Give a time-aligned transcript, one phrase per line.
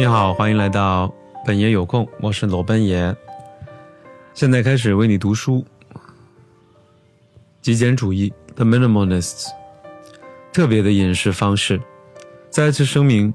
[0.00, 1.14] 你好，欢迎来到
[1.44, 3.14] 本爷有空，我是罗奔爷。
[4.32, 5.62] 现在开始为你读书。
[7.60, 9.48] 极简主义 （The Minimalists）
[10.54, 11.78] 特别的饮食方式。
[12.48, 13.34] 再次声明，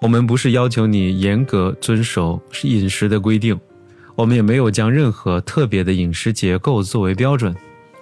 [0.00, 3.58] 我们不是要求你严格遵守饮食的规定，
[4.14, 7.52] 我们也没有将任何特别的饮食结构作为标准。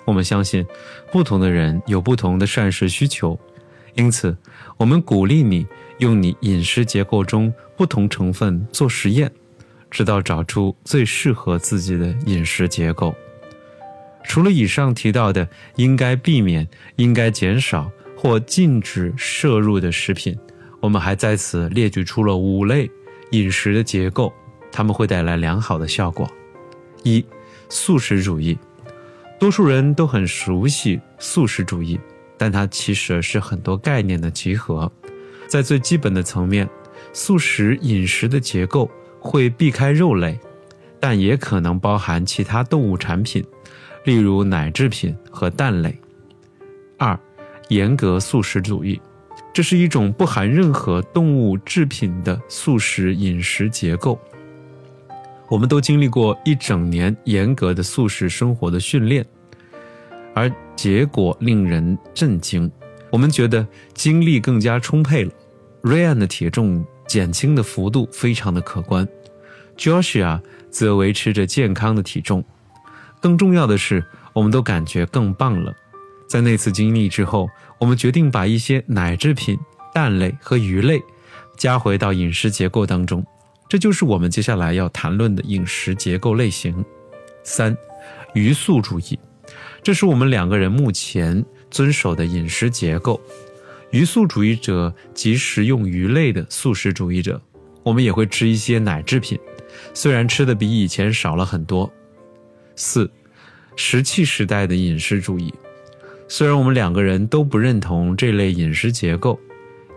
[0.05, 0.67] 我们相信，
[1.11, 3.41] 不同的人有不同的膳食需求，
[3.95, 4.37] 因此，
[4.77, 5.67] 我们鼓励你
[5.99, 9.31] 用你饮食结构中不同成分做实验，
[9.91, 13.15] 直到找出最适合自己的饮食结构。
[14.25, 16.67] 除了以上提到的应该避免、
[16.97, 20.39] 应该减少或禁止摄入的食品，
[20.81, 22.91] 我们还在此列举出了五类
[23.33, 24.33] 饮食的结构，
[24.71, 26.31] 它们会带来良好的效果。
[27.03, 27.25] 一、
[27.69, 28.57] 素食主义。
[29.41, 31.99] 多数人都很熟悉素食主义，
[32.43, 34.91] 但它其实是很多概念的集合。
[35.47, 36.69] 在最基本的层面，
[37.13, 40.37] 素食饮食的结构会避开肉类，
[40.99, 43.45] 但也可能包含其他动物产品，
[44.05, 45.97] 例如奶制品和蛋类。
[46.99, 47.17] 二、
[47.69, 49.01] 严格素食主义，
[49.53, 54.19] 这是一种不含任何动物制品的素食饮食结构。
[55.49, 59.25] 我们都经历过一整年严格的素食生活的训练，
[60.35, 62.71] 而结果令人震惊。
[63.11, 65.33] 我们觉得精力更加充沛了。
[65.83, 69.07] Ryan 的体重减轻的幅度非常的可观
[69.77, 72.45] ，Joshua 则维持着健康的体重。
[73.21, 75.75] 更重要的是，我们都感觉更棒了。
[76.29, 79.59] 在那次经历之后，我们决定把一些奶制品、
[79.93, 81.03] 蛋类和鱼类
[81.59, 83.25] 加回到饮食结构当中。
[83.69, 86.85] 这就是我们接下来要谈论的饮食结构类型。
[87.43, 87.77] 三，
[88.35, 89.19] 鱼素主义，
[89.83, 93.21] 这是我们两个人目前遵守的饮食结构。
[93.91, 97.41] 鱼素主义者即食用鱼类的素食主义者。
[97.83, 99.37] 我们也会吃一些奶制品，
[99.93, 101.93] 虽然吃的比以前少了很多。
[102.77, 103.11] 四，
[103.75, 105.53] 石器时代的饮食主义，
[106.29, 109.37] 虽然我们两个人都不认同这类饮食结构，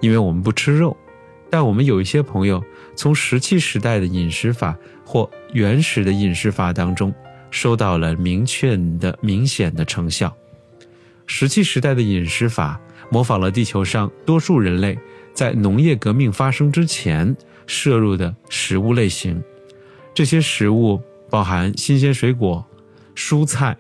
[0.02, 0.98] 因为我们不吃肉。
[1.48, 2.62] 但我们有一些朋友
[2.96, 4.76] 从石器时代的饮食法
[5.06, 7.14] 或原始的饮食法当中
[7.56, 10.36] 收到了明确的、明显的成效。
[11.26, 12.78] 石器时代的饮食法
[13.10, 15.00] 模仿了地球上多数人类
[15.34, 17.34] 在农业革命发生之前
[17.66, 19.42] 摄入的食物类型。
[20.14, 22.64] 这些食物包含新鲜水果、
[23.16, 23.76] 蔬菜、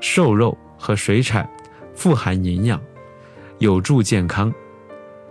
[0.00, 1.46] 瘦肉和水产，
[1.94, 2.80] 富含营养，
[3.58, 4.50] 有助健康。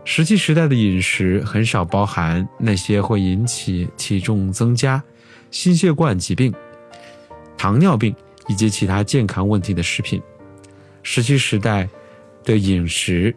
[0.06, 5.04] 石器时代的饮食很少包含那些会引起体重增加、
[5.50, 6.54] 心血管疾病、
[7.60, 8.16] 糖尿病
[8.48, 10.22] 以及其他健康问题的食品。
[11.04, 11.88] 石器时代
[12.46, 13.36] 的饮食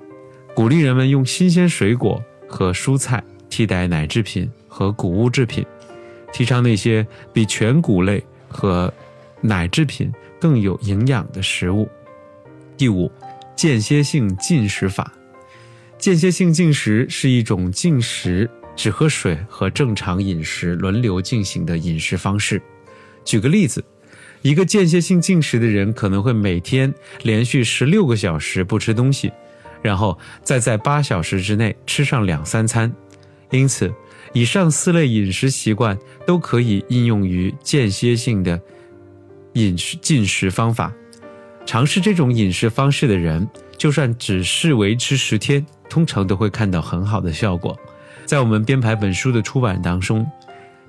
[0.55, 5.67] 鼓励人们用新鲜水果和蔬菜替代奶制品和谷物制品，
[6.33, 8.93] 提倡那些比全谷类和
[9.41, 11.89] 奶制品更有营养的食物。
[12.77, 13.11] 第五，
[13.57, 15.13] 间歇性进食法。
[15.99, 22.63] 间歇性进食是一种进食、只喝水和正常饮食轮流进行的饮食方式。
[23.25, 23.85] 举个例子，
[24.43, 26.93] 一个间歇性进食的人可能会每天
[27.23, 29.33] 连续十六个小时不吃东西，
[29.81, 32.93] 然后再在八小时之内吃上两三餐。
[33.51, 33.93] 因此，
[34.33, 38.61] 以上四类饮食习惯都可以应用于间歇性的
[39.55, 40.93] 饮食进食方法。
[41.65, 43.49] 尝试这种饮食方式的人，
[43.79, 45.65] 就算只是维持十天。
[45.91, 47.79] 通常都会看到很好的效果。
[48.25, 50.27] 在我们编排本书的出版当中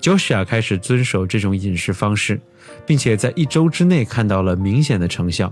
[0.03, 2.39] ，Joshua 开始遵守这种饮食方式，
[2.85, 5.51] 并且在一周之内看到了明显的成效：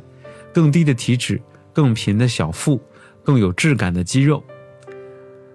[0.53, 1.41] 更低的体脂、
[1.71, 2.79] 更平的小腹、
[3.23, 4.43] 更有质感的肌肉。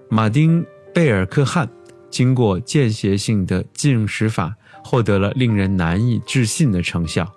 [0.09, 0.63] 马丁·
[0.95, 1.69] 贝尔克汉
[2.09, 7.31] 经过间歇性的进食法，获得了令人难以置信的成效，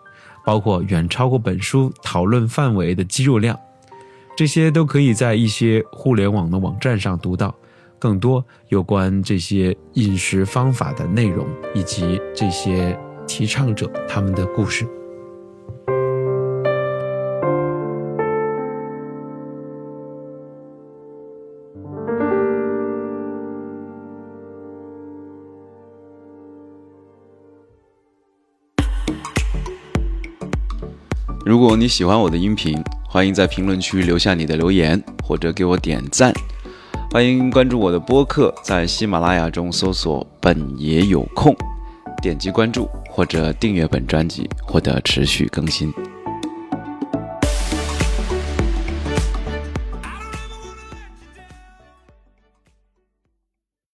[0.46, 3.60] 包括远超过本书讨论范围的肌肉量。
[4.38, 7.54] 这些都可以在一些互联网的网站上读到，
[8.00, 12.98] 更多有关这些饮食方法的内容以及这些
[13.28, 14.88] 提倡者他们的故事。
[31.46, 36.32] 如果你喜欢我的音频，欢迎在评论区留下你的留言，或者给我点赞。
[37.12, 41.56] 欢迎关注我的播客，在喜马拉雅中搜索“本爷有空”，
[42.22, 45.92] 点击关注或者订阅本专辑，获得持续更新。